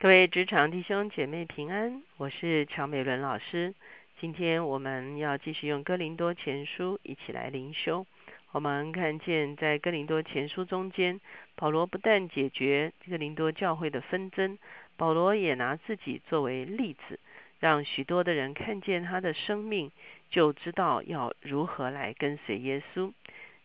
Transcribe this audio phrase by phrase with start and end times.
[0.00, 3.74] 各位职场弟兄姐妹平安，我是乔美伦老师。
[4.18, 8.06] 今天我们要继续用哥林多前书一起来灵修。
[8.52, 11.20] 我们看见在哥林多前书中间，
[11.54, 14.56] 保罗不但解决哥林多教会的纷争，
[14.96, 17.20] 保罗也拿自己作为例子，
[17.58, 19.92] 让许多的人看见他的生命，
[20.30, 23.12] 就知道要如何来跟随耶稣。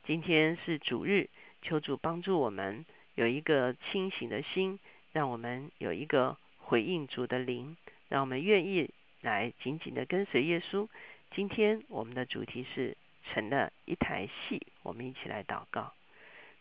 [0.04, 1.30] 今天是主日，
[1.62, 4.78] 求主帮助我们有一个清醒的心。
[5.16, 7.78] 让我们有一个回应主的灵，
[8.10, 8.90] 让我们愿意
[9.22, 10.90] 来紧紧的跟随耶稣。
[11.34, 15.94] 今天我们的主题是成了一台戏，我们一起来祷告。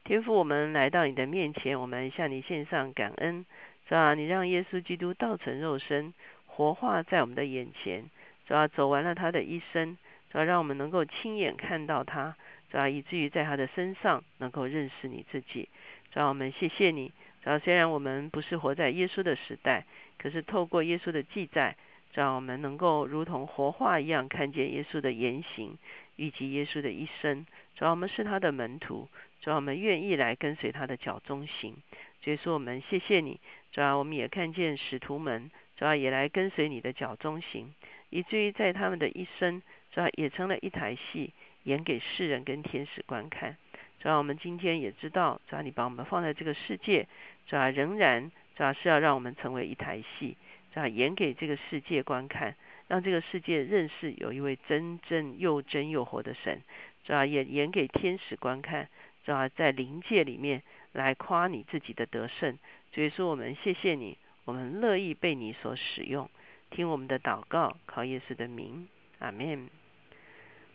[0.05, 3.45] 天父，我们来到你的面前，我们向你献上感恩，
[3.89, 4.15] 是吧？
[4.15, 6.15] 你让耶稣基督道成肉身，
[6.47, 8.09] 活化在我们的眼前，
[8.47, 8.69] 是吧？
[8.69, 9.99] 走完了他的一生，
[10.31, 10.45] 是吧？
[10.45, 12.37] 让我们能够亲眼看到他，
[12.71, 12.89] 是吧？
[12.89, 15.69] 以至于在他的身上能够认识你自己，
[16.13, 16.29] 是吧？
[16.29, 17.11] 我们谢谢你。
[17.45, 19.85] 然后，虽然我们不是活在耶稣的时代，
[20.19, 21.77] 可是透过耶稣的记载，
[22.15, 25.77] 让我们能够如同活化一样看见耶稣的言行，
[26.17, 27.45] 以及耶稣的一生。
[27.77, 29.09] 主要我们是他的门徒，
[29.43, 31.77] 主要我们愿意来跟随他的脚中行。
[32.23, 33.39] 所以说，我们谢谢你。
[33.73, 37.75] 主要我们也看见使徒们，主要也来跟随你的脚中行，
[38.09, 39.61] 以至于在他们的一生，
[39.93, 43.59] 主要也成了一台戏，演给世人跟天使观看。
[44.05, 47.09] 主要我们今天也知道，主要你把我们放在这个世界。
[47.47, 50.37] 主要仍然主要是要让我们成为一台戏，
[50.75, 52.55] 主要演给这个世界观看，
[52.87, 56.61] 让这个世界认识有一位真正又真又活的神。
[57.05, 58.91] 主要也演给天使观看，
[59.25, 62.59] 主要在灵界里面来夸你自己的得胜。
[62.93, 66.29] 所以说，我们谢谢你，我们乐意被你所使用。
[66.71, 68.87] 听我们的祷告，靠耶稣的名，
[69.21, 69.71] 阿门。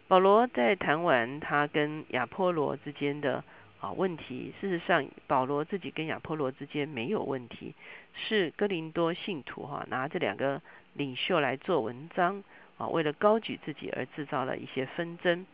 [0.10, 3.42] 保罗在谈完他跟亚波罗之间的。
[3.80, 7.74] 啊，问题事实上，保罗自己跟亚波罗之间没有问题，
[8.14, 10.62] 是哥林多信徒哈拿这两个
[10.96, 12.44] 领袖来做文章
[12.78, 15.46] 啊，为了高举自己而制造了一些纷争。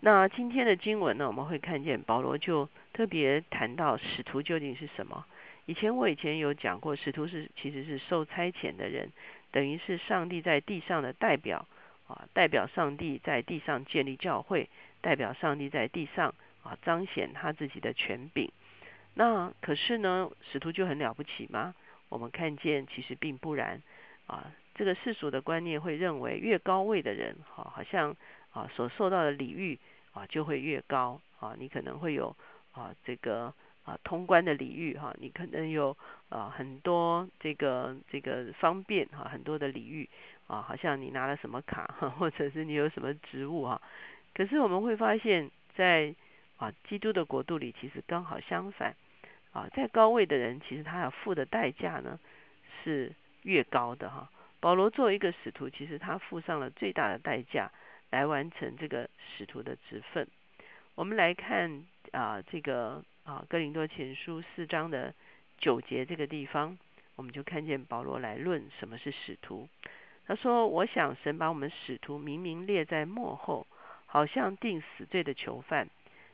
[0.00, 5.26] 那今天的经文呢，我们会看见保罗就特别谈到使徒究竟是什么。
[5.66, 9.10] 以前我以前有讲过，使徒是其实是受差遣的人，
[9.50, 11.66] 等于是上帝在地上的代表
[12.10, 14.68] 啊，代表上帝在地上建立教会，
[15.00, 16.34] 代表上帝在地上。
[16.62, 18.52] 啊，彰显他自己的权柄。
[19.14, 21.74] 那可是呢，使徒就很了不起吗？
[22.10, 23.80] 我们看见其实并不然。
[24.26, 28.14] 啊，这个世俗的观念会认为，越高位的人，哈，好像
[28.52, 29.78] 啊所受到的礼遇
[30.12, 31.18] 啊就会越高。
[31.38, 32.36] 啊，你可能会有
[32.72, 33.54] 啊这个
[33.84, 35.96] 啊通关的礼遇，哈，你可能有
[36.28, 40.06] 啊很多这个这个方便，哈，很多的礼遇，
[40.50, 41.86] 啊，好像你拿了什么卡，
[42.18, 43.80] 或者是你有什么职务，哈。
[44.34, 46.12] 可是我们会发现，在
[46.56, 48.96] 啊，基督的国度里其实刚好相反，
[49.52, 52.18] 啊，在高位的人其实他要付的代价呢
[52.82, 53.12] 是
[53.44, 54.28] 越高的哈。
[54.58, 57.70] 保罗作为一个使徒，其实他付上了最大的代价
[58.10, 60.26] 来完成这个使徒的职分。
[60.96, 65.14] 我们来看啊，这个啊哥林多前书四章的
[65.58, 66.76] 九节这个地方，
[67.14, 69.68] 我们就看见保罗来论什么是使徒。
[70.30, 73.66] 他说：“我想神把我们使徒明明列在幕后，
[74.06, 75.88] 好像定死罪的囚犯。”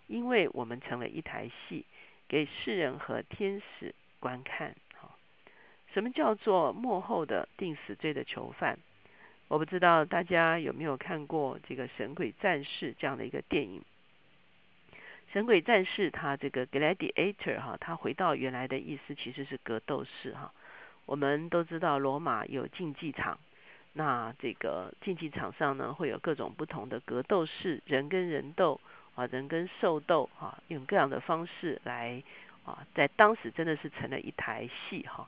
[0.07, 1.87] 因为我们成了一台戏，
[2.29, 4.77] 给世人和天使观看。
[5.95, 8.79] 什么叫做幕后的定死罪的囚犯？
[9.49, 13.83] 我不知道大家有没有看过这个《神鬼战士》这样的一个电影。
[15.33, 20.53] 《神鬼战士》他这个 gladiator 哈，他回到原来的意思其实是格斗士哈。
[21.06, 23.39] 我们都知道罗马有竞技场，
[23.97, 28.81] 那这个竞技场上呢会有各种不同的格斗士，人跟人斗。
[29.17, 32.23] 啊，人跟兽斗，哈，用各样的方式来，
[32.67, 35.27] 啊，在当时真的是成了一台戏，哈。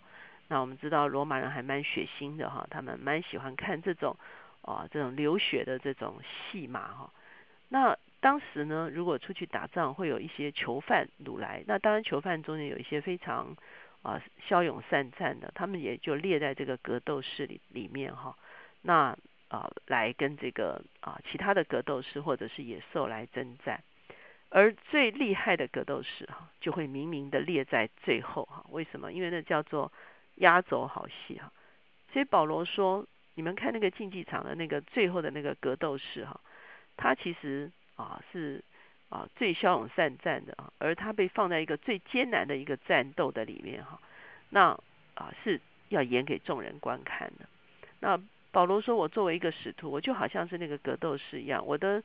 [0.49, 4.15] 那我们知道罗马人还蛮血腥的，哈，他们蛮喜欢看这种，
[4.61, 7.11] 啊，这种流血的这种戏码，哈。
[7.71, 13.57] 那当时呢，如果出去打仗，会有一些囚犯掳来，那当然囚犯中间有一些非常，
[14.03, 18.37] 啊，骁勇善战的，他们也就列在这个格斗室里里面，哈。
[18.83, 19.17] 那
[19.49, 23.83] 啊，来跟这个啊其他的格斗士或者是野兽来征战，
[24.51, 28.65] 而最厉害的格斗士哈，就会明明的列在最后哈。
[28.69, 29.11] 为什么？
[29.11, 29.91] 因为那叫做
[30.35, 31.51] 压轴好戏哈。
[32.13, 36.39] 所以保罗说，你们看那个竞技场的那个最后的那个格斗士哈，
[36.99, 38.63] 他其实啊是
[39.09, 43.99] 啊最骁勇善战的啊，而他被放在一个最艰难的一个战斗的里面哈，
[44.51, 44.79] 那
[45.15, 45.59] 啊是
[45.89, 47.49] 要演给众人观看的，
[48.01, 48.21] 那。
[48.59, 52.03] 保罗说：“我作为一个使徒，我就好像是那个格斗士一样，我的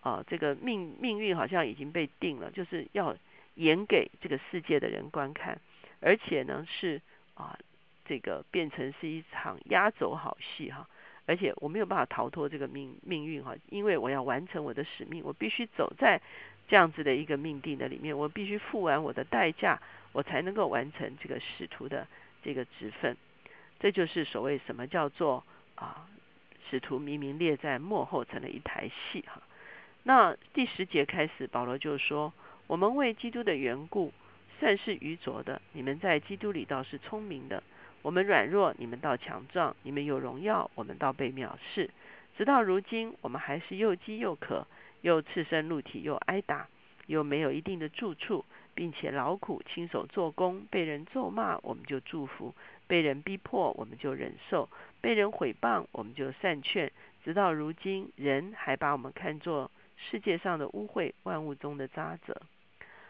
[0.00, 3.16] 啊这个命命运好像已经被定了，就是要
[3.54, 5.60] 演给这个世界的人观看，
[6.00, 7.00] 而且呢是
[7.34, 7.56] 啊
[8.04, 10.88] 这个变成是一场压轴好戏哈，
[11.24, 16.20] 而且我没有办法逃脱这个命命运哈，因为我要完成我的使命，我必须走在
[16.66, 22.08] 这样子的一个命定的里面，我必须付完我的代价，我才能够完成这个使徒的
[22.42, 23.16] 这个职分。
[23.78, 25.44] 这就是所谓什么叫做
[25.82, 26.06] 啊，
[26.70, 29.42] 使徒明明列在幕后成了一台戏哈。
[30.04, 32.32] 那第十节开始，保罗就说：
[32.66, 34.12] 我们为基督的缘故。
[34.60, 37.60] 算是愚拙的，你们在基督里倒是聪明的。
[38.00, 41.90] 我们软弱，你们倒强壮；你们有荣耀，我们倒被藐视。
[42.38, 44.64] 直到如今，我们还是又饥又渴，
[45.00, 46.68] 又赤身露体，又挨打，
[47.06, 52.54] 又没有一定的住处，并且劳苦亲手做工，被人咒骂，我们就祝福；
[52.92, 54.68] 被人逼迫，我们就忍受；
[55.00, 56.92] 被人毁谤，我们就善劝。
[57.24, 62.36] 直到如今，人还把我们看作世界上的污秽，万物中的渣滓。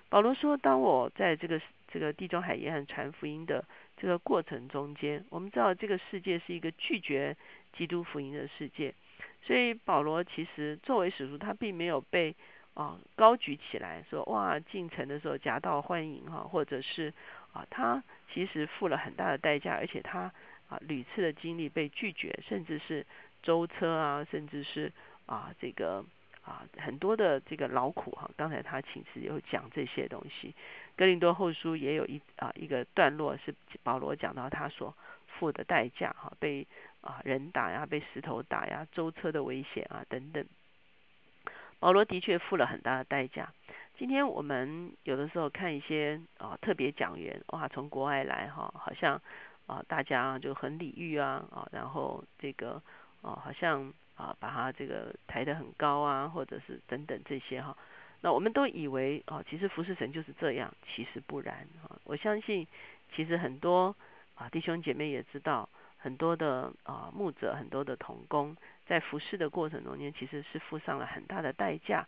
[0.09, 3.65] 保罗说：“当我在这个这个地中海沿岸传福音的
[3.97, 7.37] 这个过程中间，我们知道这个世界是一个拒绝
[7.77, 8.95] 基督福音的世界，
[9.43, 12.37] 所以保罗其实作为使徒，他并没有被
[12.75, 17.13] 啊高举起来，说哇进城的时候夹道欢迎哈，或者是
[17.53, 18.03] 啊他
[18.33, 20.33] 其实付了很大的代价，而且他
[20.69, 23.07] 啊屡次的经历被拒绝，甚至是
[23.43, 24.93] 舟车啊，甚至是
[25.27, 26.05] 啊这个。”
[26.43, 30.53] 啊，很多的这个劳苦哈，刚才他其实有讲这些东西。
[30.97, 33.55] 哥林多后书也有一啊一个段落是
[33.85, 34.93] 保罗讲到他所
[35.29, 36.67] 付的代价哈，被
[37.01, 40.45] 啊人打呀，被石头打呀，舟车的危险啊等等。
[41.79, 43.53] 保罗的确付了很大的代价。
[44.03, 49.15] 今天我们有的时候看一些啊特别讲员哇，从国外来哈，好像
[49.67, 52.83] 啊大家就很礼遇啊啊，然后这个
[53.21, 53.95] 啊好像。
[54.15, 57.75] 啊，把它这个抬得很高啊，或者是等等这些哈，
[58.21, 61.97] 那我们都以为啊，其实服侍神就是这样，其实不然啊。
[62.05, 62.69] 我相信，
[63.17, 63.97] 其实很多
[64.35, 65.67] 啊弟兄姐妹也知道，
[65.97, 68.55] 很多的啊牧者，很多的童工，
[68.87, 72.07] 在服侍的过程中间，其实是付上了很大的代价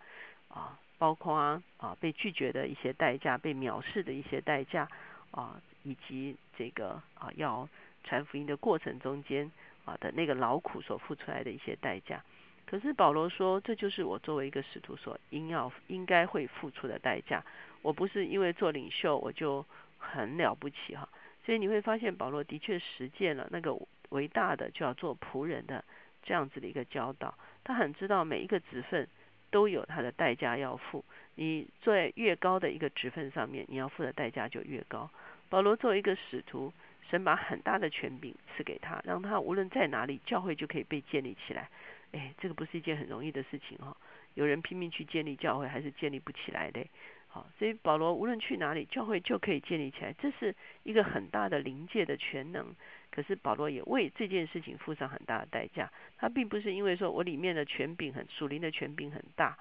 [0.49, 1.35] 啊，包括
[1.79, 4.89] 啊被拒绝的一些代价，被藐视的一些代价
[5.31, 7.69] 啊，以及这个啊要
[8.03, 9.51] 传福音的过程中间。
[9.87, 12.25] 啊的那个劳苦所付出来的一些代价，
[12.65, 17.45] 可是保罗说，这就是我作为一个使徒所应要应该会付出的代价。
[17.83, 19.63] 我不是因为做领袖我就
[19.99, 21.07] 很了不起哈，
[21.45, 25.85] 所以你会发现保罗的确实践了那个伟大的就要做仆人的
[26.23, 27.35] 这样子的一个教导。
[27.63, 29.07] 他很知道每一个职分
[29.55, 31.05] 都有它的代价要付，
[31.37, 35.09] 你在越高的一个职分上面，你要付的代价就越高。
[35.49, 36.73] 保罗作为一个使徒。
[37.11, 41.69] 神把很大的权柄赐给他，让他无论在哪里，教会就可以被建立起来。
[42.13, 43.95] 哎，这个不是一件很容易的事情哈。
[44.33, 46.81] 有人拼命去建立教会，还是建立不起来的。
[47.35, 50.55] 好，所以保罗无论去哪里，教会就可以建立起来，这是
[50.85, 52.73] 一个很大的临界的全能。
[53.11, 55.91] 可是保罗也为这件事情付上很大的代价。
[56.17, 59.59] 他并不是因为说我里面的权柄很属灵的权柄很大，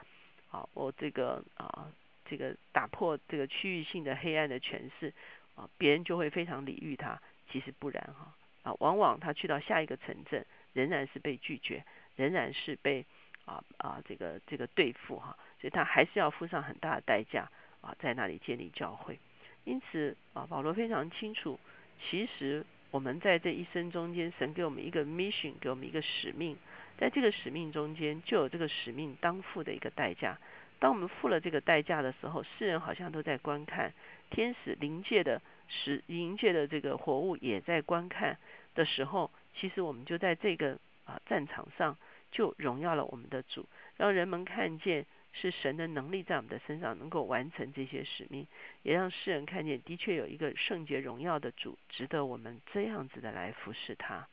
[0.50, 1.92] 好，我这个啊，
[2.26, 5.12] 这个打破这个区域性的黑暗的权势
[5.56, 7.20] 啊，别人就会非常礼遇他。
[7.50, 11.84] 其实不然哈啊，往往他去到下一个城镇，仍然是被拒绝，
[12.18, 13.04] 仍然是被
[13.46, 17.52] 啊啊这个这个对付哈，所以他还是要付上很大的代价
[17.84, 19.20] 啊，在那里建立教会。
[19.66, 21.60] 因此啊，保罗非常清楚，
[22.00, 26.58] 其实我们在这一生中间，神给我们一个 mission，给我们一个使命，
[26.98, 30.38] 在这个使命中间，就有这个使命当付的一个代价。
[30.80, 33.94] 当我们付了这个代价的时候，世人好像都在观看，
[34.30, 38.38] 天使灵界的使灵界的这个活物也在观看
[38.76, 41.98] 的时候，其实我们就在这个啊战场上
[42.34, 48.48] 就荣耀了我们的主，让人们看见是神的能力在我们的身上能够完成这些使命，
[48.84, 54.28] 也让世人看见的确有一个圣洁荣耀的主，值得我们这样子的来服侍他。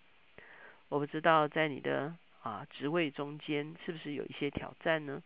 [0.88, 5.22] 我不知道在你的啊职位中间是不是有一些挑战呢？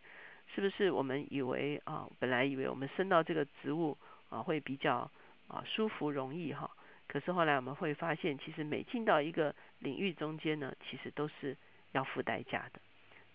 [0.53, 3.97] 是不是我们以为啊，本来以为我们升到这个职务
[4.29, 5.11] 啊会比较
[5.47, 6.69] 啊舒服容易哈，
[7.07, 11.57] 可是后来我们会发现，其实每进到一个领域中间呢，其实都是
[11.91, 12.79] 要付代价的。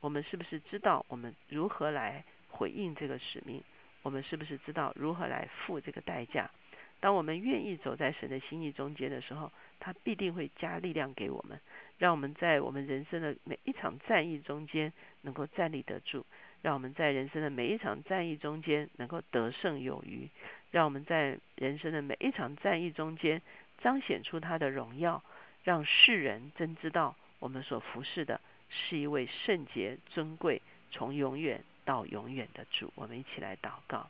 [0.01, 3.63] 我们是不是知道我们如何来回应这个使命？
[4.03, 6.51] 我们是不是知道如何来付这个代价？
[7.01, 11.59] 当我们愿意走在神的心意中间的时候，他必定会加力量给我们，
[11.99, 14.93] 让我们在我们人生的每一场战役中间
[15.23, 16.27] 能够站立得住。
[16.63, 20.29] 让我们在人生的每一场战役中间能够得胜有余，
[20.71, 23.41] 让我们在人生的每一场战役中间
[23.79, 25.25] 彰显出他的荣耀，
[25.65, 32.91] 让世人真知道我们所服侍的是一位圣洁尊贵、从永远到永远的主。
[32.95, 34.09] 我们一起来祷告，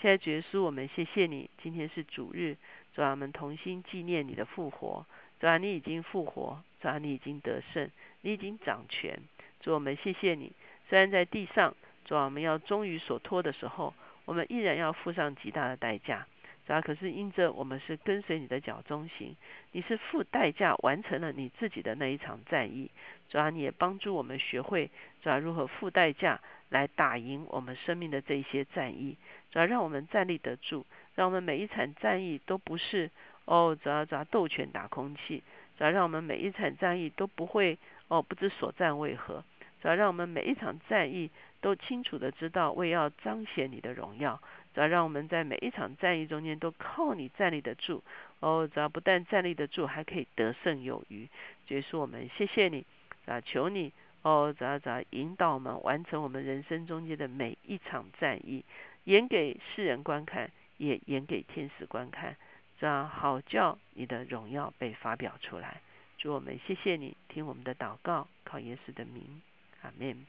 [0.00, 2.56] 现在主耶稣，我们谢谢你，今天是主日，
[2.94, 5.04] 主啊，我们同心纪念你的复活。
[5.40, 9.18] 主啊，你已经复活，主啊，你已经得胜，你已经掌权。
[9.60, 10.52] 主啊，我们谢谢你。
[10.88, 13.94] 虽然在地上，主啊，我们要忠于所托的时候，
[14.26, 16.26] 我们依然要付上极大的代价。
[16.70, 19.34] 主啊，可是因着我们是跟随你的脚中行，
[19.72, 22.88] 你是付代价完成了你自己的那一场战役。
[23.28, 24.88] 主啊，你也帮助我们学会，
[25.20, 29.16] 主啊，如何付代价来打赢我们生命的这一些战役。
[29.50, 30.86] 主要让我们站立得住，
[31.16, 33.10] 让我们每一场战役都不是
[33.46, 35.42] 哦，主要主要斗拳打空气，
[35.76, 39.44] 主要让我们每一场战役都不会哦不知所战为何，
[39.82, 44.40] 主要让我们每一场战役都清楚的知道为要彰显你的荣耀，
[44.74, 48.02] 主要让我们在每一场战役中间都靠你站立得住，
[48.40, 51.28] 哦，主要不但站立得住，还可以得胜有余。
[51.66, 52.86] 结束我们谢谢你，
[53.26, 58.64] 啊，求你哦，主要主要引导我们完成我们人生中间的每一场战役。
[59.04, 62.36] 演给世人观看，也演给天使观看，
[62.78, 65.80] 这样好叫你的荣耀被发表出来。
[66.18, 69.40] 主我们谢谢你，听我们的祷告，靠耶稣的名，
[69.82, 70.26] 阿门。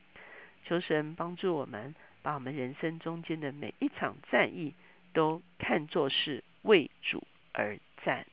[0.63, 4.73] 求神帮助我们，把我们人生中间的每一场战役
[5.13, 8.25] 都看作是为主而战。